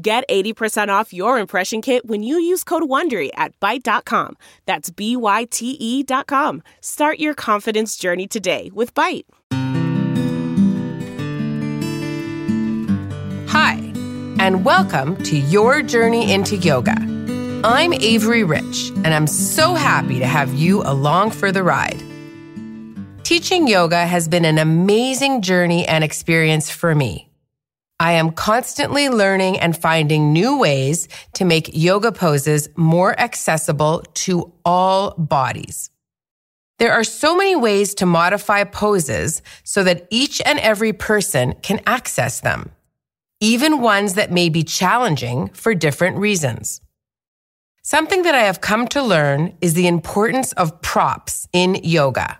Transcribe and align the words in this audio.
Get 0.00 0.22
80% 0.28 0.90
off 0.90 1.12
your 1.12 1.40
impression 1.40 1.82
kit 1.82 2.06
when 2.06 2.22
you 2.22 2.38
use 2.38 2.62
code 2.62 2.84
WONDERY 2.84 3.30
at 3.34 3.58
Byte.com. 3.58 4.36
That's 4.64 4.90
B-Y-T-E 4.90 6.04
dot 6.04 6.28
com. 6.28 6.62
Start 6.80 7.18
your 7.18 7.34
confidence 7.34 7.96
journey 7.96 8.28
today 8.28 8.70
with 8.72 8.94
Byte. 8.94 9.24
Hi, 13.48 13.74
and 14.38 14.64
welcome 14.64 15.20
to 15.24 15.36
Your 15.36 15.82
Journey 15.82 16.32
into 16.32 16.54
Yoga. 16.54 16.94
I'm 17.64 17.92
Avery 17.92 18.44
Rich, 18.44 18.90
and 19.02 19.08
I'm 19.08 19.26
so 19.26 19.74
happy 19.74 20.20
to 20.20 20.26
have 20.26 20.54
you 20.54 20.84
along 20.84 21.32
for 21.32 21.50
the 21.50 21.64
ride. 21.64 22.00
Teaching 23.24 23.66
yoga 23.66 24.06
has 24.06 24.28
been 24.28 24.44
an 24.44 24.58
amazing 24.58 25.42
journey 25.42 25.88
and 25.88 26.04
experience 26.04 26.70
for 26.70 26.94
me. 26.94 27.27
I 28.00 28.12
am 28.12 28.30
constantly 28.30 29.08
learning 29.08 29.58
and 29.58 29.76
finding 29.76 30.32
new 30.32 30.58
ways 30.58 31.08
to 31.34 31.44
make 31.44 31.70
yoga 31.72 32.12
poses 32.12 32.68
more 32.76 33.18
accessible 33.18 34.04
to 34.14 34.52
all 34.64 35.14
bodies. 35.18 35.90
There 36.78 36.92
are 36.92 37.02
so 37.02 37.36
many 37.36 37.56
ways 37.56 37.94
to 37.94 38.06
modify 38.06 38.62
poses 38.62 39.42
so 39.64 39.82
that 39.82 40.06
each 40.10 40.40
and 40.46 40.60
every 40.60 40.92
person 40.92 41.54
can 41.60 41.80
access 41.86 42.38
them, 42.38 42.70
even 43.40 43.80
ones 43.80 44.14
that 44.14 44.30
may 44.30 44.48
be 44.48 44.62
challenging 44.62 45.48
for 45.48 45.74
different 45.74 46.18
reasons. 46.18 46.80
Something 47.82 48.22
that 48.22 48.34
I 48.36 48.42
have 48.42 48.60
come 48.60 48.86
to 48.88 49.02
learn 49.02 49.56
is 49.60 49.74
the 49.74 49.88
importance 49.88 50.52
of 50.52 50.80
props 50.82 51.48
in 51.52 51.80
yoga. 51.82 52.38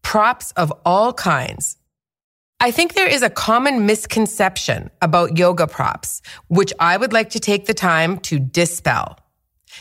Props 0.00 0.52
of 0.52 0.72
all 0.86 1.12
kinds 1.12 1.76
I 2.58 2.70
think 2.70 2.94
there 2.94 3.08
is 3.08 3.20
a 3.20 3.28
common 3.28 3.84
misconception 3.84 4.90
about 5.02 5.36
yoga 5.36 5.66
props, 5.66 6.22
which 6.48 6.72
I 6.80 6.96
would 6.96 7.12
like 7.12 7.28
to 7.30 7.40
take 7.40 7.66
the 7.66 7.74
time 7.74 8.18
to 8.20 8.38
dispel. 8.38 9.18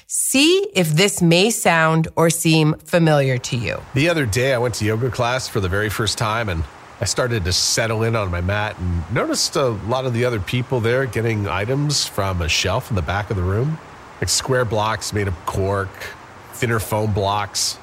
See 0.07 0.67
if 0.73 0.91
this 0.91 1.21
may 1.21 1.51
sound 1.51 2.09
or 2.17 2.29
seem 2.29 2.73
familiar 2.79 3.37
to 3.37 3.55
you. 3.55 3.81
The 3.93 4.09
other 4.09 4.25
day, 4.25 4.53
I 4.53 4.57
went 4.57 4.75
to 4.75 4.85
yoga 4.85 5.09
class 5.09 5.47
for 5.47 5.61
the 5.61 5.69
very 5.69 5.89
first 5.89 6.17
time 6.17 6.49
and 6.49 6.65
I 6.99 7.05
started 7.05 7.45
to 7.45 7.53
settle 7.53 8.03
in 8.03 8.13
on 8.13 8.29
my 8.29 8.41
mat 8.41 8.77
and 8.77 9.09
noticed 9.13 9.55
a 9.55 9.67
lot 9.67 10.05
of 10.05 10.13
the 10.13 10.25
other 10.25 10.41
people 10.41 10.81
there 10.81 11.05
getting 11.05 11.47
items 11.47 12.05
from 12.05 12.41
a 12.41 12.49
shelf 12.49 12.89
in 12.89 12.97
the 12.97 13.01
back 13.01 13.29
of 13.29 13.37
the 13.37 13.43
room, 13.43 13.77
like 14.19 14.27
square 14.27 14.65
blocks 14.65 15.13
made 15.13 15.29
of 15.29 15.45
cork, 15.45 16.13
thinner 16.51 16.79
foam 16.79 17.13
blocks, 17.13 17.79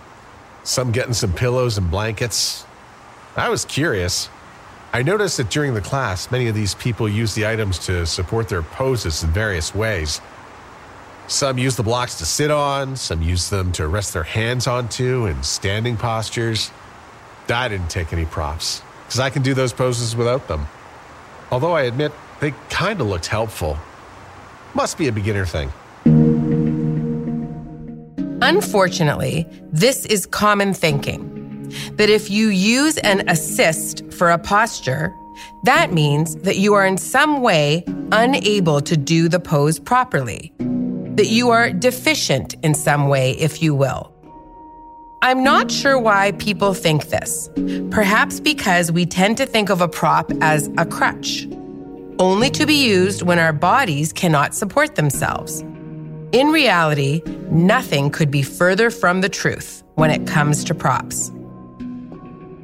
some 0.64 0.92
getting 0.92 1.14
some 1.14 1.32
pillows 1.32 1.78
and 1.78 1.90
blankets. 1.90 2.66
I 3.36 3.48
was 3.48 3.64
curious. 3.64 4.28
I 4.94 5.02
noticed 5.02 5.38
that 5.38 5.48
during 5.48 5.72
the 5.72 5.80
class, 5.80 6.30
many 6.30 6.48
of 6.48 6.54
these 6.54 6.74
people 6.74 7.08
use 7.08 7.34
the 7.34 7.46
items 7.46 7.78
to 7.86 8.04
support 8.04 8.50
their 8.50 8.62
poses 8.62 9.22
in 9.22 9.30
various 9.30 9.74
ways. 9.74 10.20
Some 11.28 11.56
use 11.56 11.76
the 11.76 11.82
blocks 11.82 12.18
to 12.18 12.26
sit 12.26 12.50
on, 12.50 12.96
some 12.96 13.22
use 13.22 13.48
them 13.48 13.72
to 13.72 13.86
rest 13.86 14.12
their 14.12 14.22
hands 14.22 14.66
onto 14.66 15.24
in 15.24 15.42
standing 15.42 15.96
postures. 15.96 16.70
I 17.48 17.68
didn't 17.68 17.88
take 17.88 18.12
any 18.12 18.26
props 18.26 18.82
because 19.06 19.18
I 19.18 19.30
can 19.30 19.42
do 19.42 19.54
those 19.54 19.72
poses 19.72 20.14
without 20.14 20.46
them. 20.48 20.66
Although 21.50 21.72
I 21.72 21.82
admit 21.82 22.12
they 22.40 22.52
kind 22.68 23.00
of 23.00 23.06
looked 23.06 23.26
helpful. 23.26 23.78
Must 24.74 24.98
be 24.98 25.08
a 25.08 25.12
beginner 25.12 25.46
thing. 25.46 25.72
Unfortunately, 28.42 29.48
this 29.70 30.04
is 30.04 30.26
common 30.26 30.74
thinking 30.74 31.31
that 31.92 32.10
if 32.10 32.30
you 32.30 32.48
use 32.48 32.98
an 32.98 33.28
assist 33.28 34.02
for 34.12 34.30
a 34.30 34.38
posture, 34.38 35.14
that 35.64 35.92
means 35.92 36.36
that 36.36 36.56
you 36.56 36.74
are 36.74 36.86
in 36.86 36.98
some 36.98 37.40
way 37.40 37.84
unable 38.12 38.80
to 38.80 38.96
do 38.96 39.28
the 39.28 39.40
pose 39.40 39.78
properly, 39.78 40.52
that 40.58 41.28
you 41.28 41.50
are 41.50 41.70
deficient 41.70 42.54
in 42.62 42.74
some 42.74 43.08
way, 43.08 43.32
if 43.32 43.62
you 43.62 43.74
will. 43.74 44.12
I'm 45.22 45.44
not 45.44 45.70
sure 45.70 46.00
why 46.00 46.32
people 46.32 46.74
think 46.74 47.10
this. 47.10 47.48
Perhaps 47.90 48.40
because 48.40 48.90
we 48.90 49.06
tend 49.06 49.36
to 49.36 49.46
think 49.46 49.70
of 49.70 49.80
a 49.80 49.88
prop 49.88 50.32
as 50.40 50.68
a 50.78 50.84
crutch, 50.84 51.46
only 52.18 52.50
to 52.50 52.66
be 52.66 52.74
used 52.74 53.22
when 53.22 53.38
our 53.38 53.52
bodies 53.52 54.12
cannot 54.12 54.52
support 54.52 54.96
themselves. 54.96 55.60
In 56.32 56.48
reality, 56.48 57.22
nothing 57.50 58.10
could 58.10 58.30
be 58.30 58.42
further 58.42 58.90
from 58.90 59.20
the 59.20 59.28
truth 59.28 59.84
when 59.94 60.10
it 60.10 60.26
comes 60.26 60.64
to 60.64 60.74
props. 60.74 61.30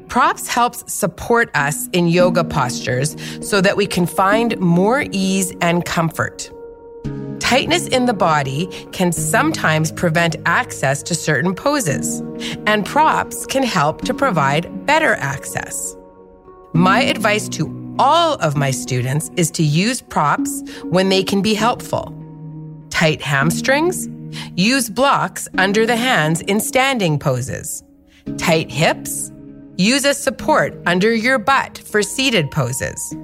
Props 0.08 0.48
helps 0.48 0.90
support 0.92 1.50
us 1.54 1.86
in 1.92 2.08
yoga 2.08 2.42
postures 2.42 3.14
so 3.40 3.60
that 3.60 3.76
we 3.76 3.86
can 3.86 4.06
find 4.06 4.58
more 4.58 5.04
ease 5.12 5.52
and 5.60 5.84
comfort. 5.84 6.50
Tightness 7.40 7.86
in 7.88 8.06
the 8.06 8.14
body 8.14 8.66
can 8.92 9.12
sometimes 9.12 9.92
prevent 9.92 10.36
access 10.46 11.02
to 11.02 11.14
certain 11.14 11.54
poses, 11.54 12.20
and 12.66 12.84
props 12.84 13.46
can 13.46 13.62
help 13.62 14.02
to 14.02 14.14
provide 14.14 14.86
better 14.86 15.14
access. 15.14 15.96
My 16.74 17.00
advice 17.00 17.48
to 17.50 17.96
all 17.98 18.34
of 18.34 18.56
my 18.56 18.70
students 18.70 19.30
is 19.36 19.50
to 19.52 19.62
use 19.62 20.00
props 20.00 20.62
when 20.84 21.08
they 21.08 21.22
can 21.22 21.42
be 21.42 21.54
helpful. 21.54 22.14
Tight 22.90 23.20
hamstrings? 23.20 24.08
Use 24.56 24.90
blocks 24.90 25.48
under 25.56 25.86
the 25.86 25.96
hands 25.96 26.40
in 26.42 26.60
standing 26.60 27.18
poses. 27.18 27.82
Tight 28.36 28.70
hips? 28.70 29.32
Use 29.80 30.04
a 30.04 30.12
support 30.12 30.76
under 30.86 31.14
your 31.14 31.38
butt 31.38 31.78
for 31.78 32.02
seated 32.02 32.50
poses. 32.50 33.14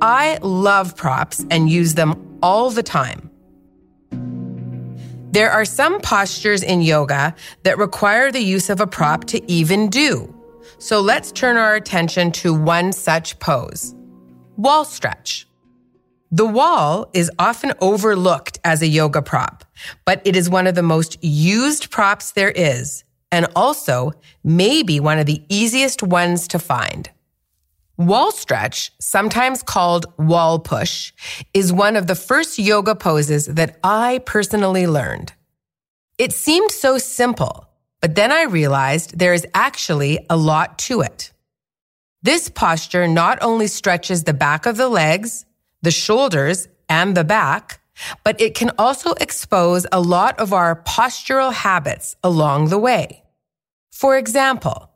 I 0.00 0.40
love 0.42 0.96
props 0.96 1.46
and 1.52 1.70
use 1.70 1.94
them 1.94 2.36
all 2.42 2.70
the 2.70 2.82
time. 2.82 3.30
There 5.30 5.52
are 5.52 5.64
some 5.64 6.00
postures 6.00 6.64
in 6.64 6.82
yoga 6.82 7.36
that 7.62 7.78
require 7.78 8.32
the 8.32 8.40
use 8.40 8.70
of 8.70 8.80
a 8.80 8.88
prop 8.88 9.26
to 9.26 9.40
even 9.48 9.88
do. 9.88 10.34
So 10.78 11.00
let's 11.00 11.30
turn 11.30 11.56
our 11.56 11.76
attention 11.76 12.32
to 12.42 12.52
one 12.52 12.90
such 12.92 13.38
pose 13.38 13.94
wall 14.56 14.84
stretch. 14.84 15.46
The 16.32 16.46
wall 16.46 17.08
is 17.12 17.30
often 17.38 17.72
overlooked 17.80 18.58
as 18.64 18.82
a 18.82 18.88
yoga 18.88 19.22
prop, 19.22 19.64
but 20.04 20.20
it 20.24 20.34
is 20.34 20.50
one 20.50 20.66
of 20.66 20.74
the 20.74 20.82
most 20.82 21.22
used 21.22 21.92
props 21.92 22.32
there 22.32 22.50
is 22.50 23.03
and 23.34 23.48
also 23.56 24.12
maybe 24.44 25.00
one 25.00 25.18
of 25.18 25.26
the 25.26 25.42
easiest 25.48 26.02
ones 26.02 26.46
to 26.48 26.58
find. 26.58 27.10
Wall 27.96 28.30
stretch, 28.30 28.92
sometimes 29.00 29.62
called 29.62 30.06
wall 30.16 30.60
push, 30.60 31.12
is 31.52 31.72
one 31.72 31.96
of 31.96 32.06
the 32.06 32.14
first 32.14 32.58
yoga 32.58 32.94
poses 32.94 33.46
that 33.46 33.78
I 33.82 34.20
personally 34.24 34.86
learned. 34.86 35.32
It 36.16 36.32
seemed 36.32 36.70
so 36.70 36.96
simple, 36.96 37.68
but 38.00 38.14
then 38.14 38.30
I 38.30 38.44
realized 38.44 39.18
there 39.18 39.34
is 39.34 39.46
actually 39.52 40.24
a 40.30 40.36
lot 40.36 40.78
to 40.86 41.00
it. 41.00 41.32
This 42.22 42.48
posture 42.48 43.08
not 43.08 43.38
only 43.42 43.66
stretches 43.66 44.24
the 44.24 44.32
back 44.32 44.64
of 44.64 44.76
the 44.76 44.88
legs, 44.88 45.44
the 45.82 45.90
shoulders, 45.90 46.68
and 46.88 47.16
the 47.16 47.24
back, 47.24 47.80
but 48.22 48.40
it 48.40 48.54
can 48.54 48.70
also 48.78 49.12
expose 49.14 49.86
a 49.90 50.00
lot 50.00 50.38
of 50.38 50.52
our 50.52 50.82
postural 50.82 51.52
habits 51.52 52.14
along 52.22 52.68
the 52.68 52.78
way. 52.78 53.23
For 53.94 54.18
example, 54.18 54.90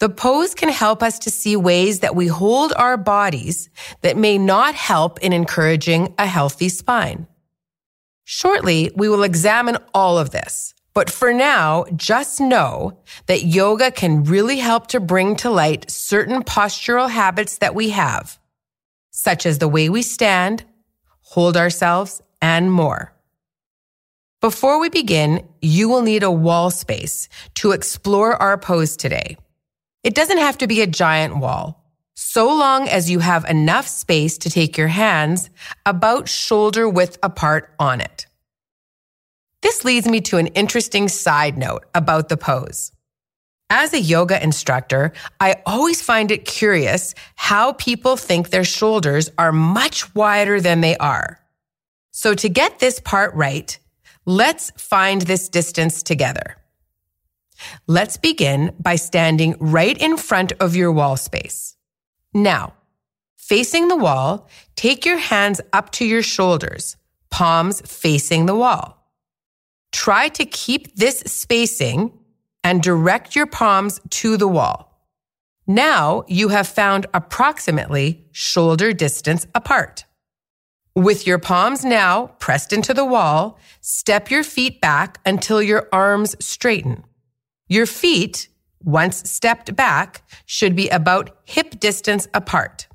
the 0.00 0.08
pose 0.08 0.56
can 0.56 0.70
help 0.70 1.04
us 1.04 1.20
to 1.20 1.30
see 1.30 1.54
ways 1.54 2.00
that 2.00 2.16
we 2.16 2.26
hold 2.26 2.72
our 2.72 2.96
bodies 2.96 3.70
that 4.00 4.16
may 4.16 4.38
not 4.38 4.74
help 4.74 5.20
in 5.20 5.32
encouraging 5.32 6.12
a 6.18 6.26
healthy 6.26 6.68
spine. 6.68 7.28
Shortly, 8.24 8.90
we 8.96 9.08
will 9.08 9.22
examine 9.22 9.78
all 9.94 10.18
of 10.18 10.30
this. 10.30 10.74
But 10.94 11.10
for 11.10 11.32
now, 11.32 11.84
just 11.94 12.40
know 12.40 12.98
that 13.26 13.44
yoga 13.44 13.92
can 13.92 14.24
really 14.24 14.58
help 14.58 14.88
to 14.88 14.98
bring 14.98 15.36
to 15.36 15.48
light 15.48 15.88
certain 15.88 16.42
postural 16.42 17.08
habits 17.08 17.58
that 17.58 17.76
we 17.76 17.90
have, 17.90 18.36
such 19.12 19.46
as 19.46 19.58
the 19.58 19.68
way 19.68 19.88
we 19.88 20.02
stand, 20.02 20.64
hold 21.20 21.56
ourselves, 21.56 22.20
and 22.42 22.72
more. 22.72 23.14
Before 24.40 24.80
we 24.80 24.88
begin, 24.88 25.46
you 25.60 25.90
will 25.90 26.00
need 26.00 26.22
a 26.22 26.30
wall 26.30 26.70
space 26.70 27.28
to 27.56 27.72
explore 27.72 28.36
our 28.36 28.56
pose 28.56 28.96
today. 28.96 29.36
It 30.02 30.14
doesn't 30.14 30.38
have 30.38 30.56
to 30.58 30.66
be 30.66 30.80
a 30.80 30.86
giant 30.86 31.36
wall. 31.36 31.76
so 32.22 32.54
long 32.54 32.86
as 32.86 33.08
you 33.08 33.18
have 33.18 33.46
enough 33.46 33.88
space 33.88 34.36
to 34.36 34.50
take 34.50 34.76
your 34.76 34.88
hands 34.88 35.48
about 35.86 36.28
shoulder 36.28 36.86
width 36.86 37.16
apart 37.22 37.72
on 37.78 38.02
it. 38.02 38.26
This 39.62 39.86
leads 39.86 40.06
me 40.06 40.20
to 40.22 40.36
an 40.36 40.48
interesting 40.48 41.08
side 41.08 41.56
note 41.56 41.86
about 41.94 42.28
the 42.28 42.36
pose. 42.36 42.92
As 43.70 43.94
a 43.94 44.00
yoga 44.00 44.42
instructor, 44.42 45.14
I 45.40 45.62
always 45.64 46.02
find 46.02 46.30
it 46.30 46.44
curious 46.44 47.14
how 47.36 47.72
people 47.72 48.18
think 48.18 48.50
their 48.50 48.64
shoulders 48.64 49.30
are 49.38 49.50
much 49.50 50.14
wider 50.14 50.60
than 50.60 50.82
they 50.82 50.98
are. 50.98 51.40
So 52.10 52.34
to 52.34 52.50
get 52.50 52.80
this 52.80 53.00
part 53.00 53.32
right, 53.34 53.78
let's 54.26 54.70
find 54.76 55.22
this 55.22 55.48
distance 55.48 56.02
together. 56.02 56.56
Let's 57.86 58.16
begin 58.16 58.74
by 58.78 58.96
standing 58.96 59.56
right 59.58 59.96
in 59.96 60.16
front 60.16 60.52
of 60.60 60.76
your 60.76 60.92
wall 60.92 61.16
space. 61.16 61.76
Now, 62.32 62.74
facing 63.36 63.88
the 63.88 63.96
wall, 63.96 64.48
take 64.76 65.04
your 65.04 65.18
hands 65.18 65.60
up 65.72 65.90
to 65.92 66.04
your 66.04 66.22
shoulders, 66.22 66.96
palms 67.30 67.80
facing 67.82 68.46
the 68.46 68.54
wall. 68.54 68.96
Try 69.92 70.28
to 70.28 70.44
keep 70.44 70.96
this 70.96 71.20
spacing 71.20 72.12
and 72.62 72.82
direct 72.82 73.34
your 73.34 73.46
palms 73.46 74.00
to 74.10 74.36
the 74.36 74.48
wall. 74.48 74.90
Now 75.66 76.24
you 76.28 76.48
have 76.48 76.68
found 76.68 77.06
approximately 77.14 78.26
shoulder 78.32 78.92
distance 78.92 79.46
apart. 79.54 80.04
With 80.96 81.24
your 81.26 81.38
palms 81.38 81.84
now 81.84 82.28
pressed 82.40 82.72
into 82.72 82.92
the 82.92 83.04
wall, 83.04 83.58
step 83.80 84.30
your 84.30 84.42
feet 84.42 84.80
back 84.80 85.20
until 85.24 85.62
your 85.62 85.88
arms 85.92 86.34
straighten. 86.44 87.04
Your 87.68 87.86
feet, 87.86 88.48
once 88.82 89.30
stepped 89.30 89.76
back, 89.76 90.22
should 90.46 90.74
be 90.74 90.88
about 90.88 91.30
hip 91.44 91.78
distance 91.78 92.26
apart. 92.34 92.88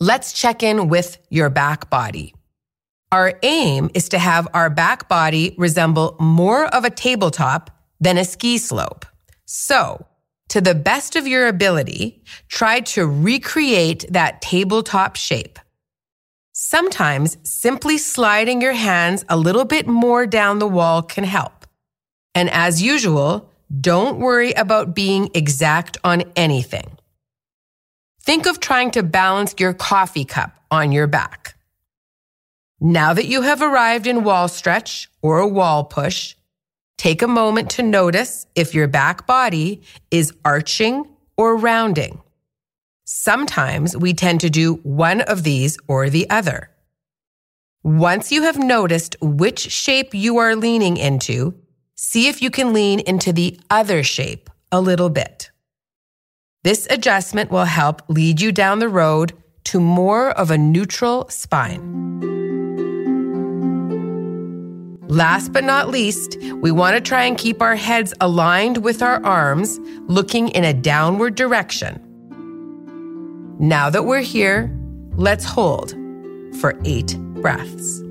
Let's 0.00 0.32
check 0.32 0.62
in 0.62 0.88
with 0.88 1.18
your 1.28 1.50
back 1.50 1.90
body. 1.90 2.34
Our 3.12 3.38
aim 3.42 3.90
is 3.92 4.08
to 4.08 4.18
have 4.18 4.48
our 4.54 4.70
back 4.70 5.08
body 5.08 5.54
resemble 5.58 6.16
more 6.18 6.66
of 6.74 6.84
a 6.84 6.90
tabletop 6.90 7.70
than 8.00 8.16
a 8.16 8.24
ski 8.24 8.56
slope. 8.56 9.04
So, 9.44 10.06
to 10.48 10.60
the 10.60 10.74
best 10.74 11.16
of 11.16 11.26
your 11.26 11.48
ability, 11.48 12.24
try 12.48 12.80
to 12.80 13.06
recreate 13.06 14.06
that 14.10 14.40
tabletop 14.40 15.16
shape. 15.16 15.58
Sometimes 16.58 17.36
simply 17.42 17.98
sliding 17.98 18.62
your 18.62 18.72
hands 18.72 19.26
a 19.28 19.36
little 19.36 19.66
bit 19.66 19.86
more 19.86 20.24
down 20.26 20.58
the 20.58 20.66
wall 20.66 21.02
can 21.02 21.22
help. 21.22 21.66
And 22.34 22.48
as 22.48 22.80
usual, 22.80 23.52
don't 23.78 24.18
worry 24.20 24.54
about 24.54 24.94
being 24.94 25.28
exact 25.34 25.98
on 26.02 26.22
anything. 26.34 26.96
Think 28.22 28.46
of 28.46 28.58
trying 28.58 28.90
to 28.92 29.02
balance 29.02 29.54
your 29.58 29.74
coffee 29.74 30.24
cup 30.24 30.58
on 30.70 30.92
your 30.92 31.06
back. 31.06 31.58
Now 32.80 33.12
that 33.12 33.26
you 33.26 33.42
have 33.42 33.60
arrived 33.60 34.06
in 34.06 34.24
wall 34.24 34.48
stretch 34.48 35.10
or 35.20 35.40
a 35.40 35.46
wall 35.46 35.84
push, 35.84 36.36
take 36.96 37.20
a 37.20 37.28
moment 37.28 37.68
to 37.72 37.82
notice 37.82 38.46
if 38.54 38.74
your 38.74 38.88
back 38.88 39.26
body 39.26 39.82
is 40.10 40.32
arching 40.42 41.06
or 41.36 41.54
rounding. 41.54 42.22
Sometimes 43.08 43.96
we 43.96 44.12
tend 44.12 44.40
to 44.40 44.50
do 44.50 44.74
one 44.82 45.20
of 45.20 45.44
these 45.44 45.78
or 45.86 46.10
the 46.10 46.28
other. 46.28 46.70
Once 47.84 48.32
you 48.32 48.42
have 48.42 48.58
noticed 48.58 49.14
which 49.20 49.70
shape 49.70 50.12
you 50.12 50.38
are 50.38 50.56
leaning 50.56 50.96
into, 50.96 51.54
see 51.94 52.26
if 52.26 52.42
you 52.42 52.50
can 52.50 52.72
lean 52.72 52.98
into 52.98 53.32
the 53.32 53.60
other 53.70 54.02
shape 54.02 54.50
a 54.72 54.80
little 54.80 55.08
bit. 55.08 55.52
This 56.64 56.88
adjustment 56.90 57.52
will 57.52 57.66
help 57.66 58.02
lead 58.08 58.40
you 58.40 58.50
down 58.50 58.80
the 58.80 58.88
road 58.88 59.34
to 59.66 59.78
more 59.78 60.32
of 60.32 60.50
a 60.50 60.58
neutral 60.58 61.28
spine. 61.28 61.92
Last 65.06 65.52
but 65.52 65.62
not 65.62 65.90
least, 65.90 66.38
we 66.56 66.72
want 66.72 66.96
to 66.96 67.00
try 67.00 67.22
and 67.22 67.38
keep 67.38 67.62
our 67.62 67.76
heads 67.76 68.12
aligned 68.20 68.78
with 68.78 69.00
our 69.00 69.24
arms, 69.24 69.78
looking 70.08 70.48
in 70.48 70.64
a 70.64 70.74
downward 70.74 71.36
direction. 71.36 72.02
Now 73.58 73.88
that 73.88 74.04
we're 74.04 74.20
here, 74.20 74.70
let's 75.12 75.44
hold 75.44 75.92
for 76.60 76.78
eight 76.84 77.16
breaths. 77.40 78.02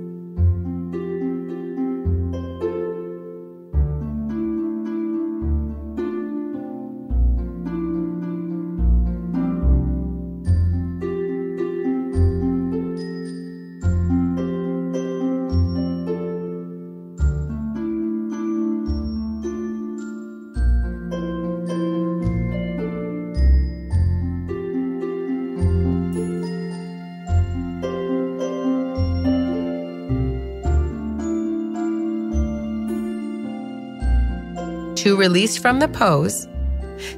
To 35.06 35.16
release 35.16 35.56
from 35.56 35.78
the 35.78 35.88
pose, 35.88 36.48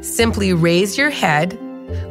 simply 0.02 0.52
raise 0.52 0.98
your 0.98 1.10
head, 1.10 1.58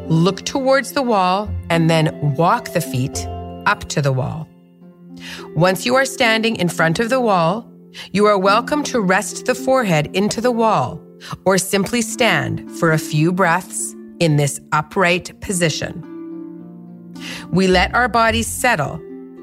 look 0.09 0.41
towards 0.47 0.93
the 0.93 1.03
wall, 1.03 1.51
and 1.69 1.91
then 1.91 2.35
walk 2.35 2.73
the 2.73 2.81
feet 2.81 3.27
up 3.67 3.81
to 3.81 4.01
the 4.01 4.11
wall. 4.11 4.49
Once 5.55 5.85
you 5.85 5.95
are 5.95 6.07
standing 6.07 6.57
in 6.57 6.67
front 6.67 6.99
of 6.99 7.11
the 7.11 7.21
wall, 7.21 7.71
you 8.11 8.25
are 8.25 8.39
welcome 8.39 8.83
to 8.85 9.03
rest 9.03 9.45
the 9.45 9.55
forehead 9.55 10.07
into 10.17 10.41
the 10.41 10.51
wall 10.51 10.99
or 11.45 11.59
simply 11.59 12.01
stand 12.01 12.71
for 12.79 12.93
a 12.93 12.99
few 12.99 13.31
breaths 13.31 13.95
in 14.19 14.39
this 14.39 14.59
upright 14.73 15.39
position. 15.43 15.93
We 17.51 17.67
let 17.67 17.95
our 17.95 18.09
bodies 18.09 18.47
settle 18.47 18.99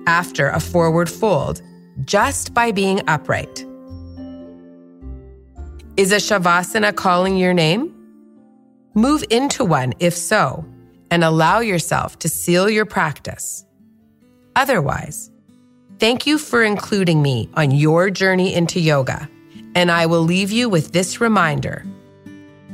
after 0.07 0.50
a 0.50 0.59
forward 0.59 1.12
fold 1.12 1.62
just 2.06 2.56
by 2.56 2.71
being 2.71 3.07
upright. 3.07 3.68
Is 5.95 6.11
a 6.11 6.15
Shavasana 6.15 6.95
calling 6.95 7.37
your 7.37 7.53
name? 7.53 7.93
Move 8.95 9.23
into 9.29 9.63
one 9.63 9.93
if 9.99 10.17
so, 10.17 10.65
and 11.11 11.23
allow 11.23 11.59
yourself 11.59 12.17
to 12.19 12.29
seal 12.29 12.67
your 12.67 12.85
practice. 12.85 13.63
Otherwise, 14.55 15.29
thank 15.99 16.25
you 16.25 16.39
for 16.39 16.63
including 16.63 17.21
me 17.21 17.47
on 17.53 17.69
your 17.69 18.09
journey 18.09 18.55
into 18.55 18.79
yoga, 18.79 19.29
and 19.75 19.91
I 19.91 20.07
will 20.07 20.23
leave 20.23 20.50
you 20.50 20.67
with 20.67 20.93
this 20.93 21.21
reminder. 21.21 21.85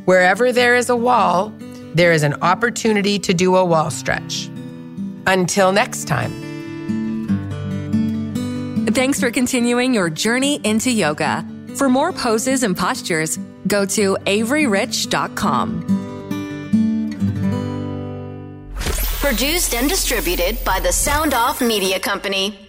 Wherever 0.06 0.54
there 0.54 0.78
is 0.78 0.90
a 0.90 0.96
wall, 0.96 1.52
there 1.94 2.14
is 2.14 2.24
an 2.24 2.36
opportunity 2.42 3.20
to 3.20 3.34
do 3.34 3.58
a 3.58 3.66
wall 3.66 3.92
stretch. 3.92 4.50
Until 5.28 5.74
next 5.74 6.08
time. 6.08 6.32
Thanks 8.88 9.20
for 9.20 9.30
continuing 9.30 9.94
your 9.94 10.10
journey 10.10 10.62
into 10.64 10.90
yoga. 10.90 11.46
For 11.80 11.88
more 11.88 12.12
poses 12.12 12.64
and 12.64 12.76
postures, 12.76 13.40
go 13.66 13.86
to 13.86 14.18
AveryRich.com. 14.26 15.86
Produced 19.22 19.74
and 19.74 19.88
distributed 19.88 20.62
by 20.66 20.82
the 20.82 20.92
Sound 20.92 21.34
Off 21.34 21.62
Media 21.62 21.98
Company. 21.98 22.60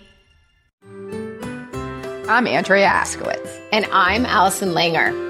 I'm 2.29 2.47
Andrea 2.47 2.87
Askowitz. 2.87 3.61
And 3.73 3.87
I'm 3.87 4.25
Allison 4.27 4.75
Langer. 4.75 5.30